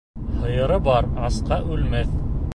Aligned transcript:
Һыйыры 0.37 0.79
бар 0.87 1.11
асҡа 1.29 1.61
үлмәҫ. 1.77 2.19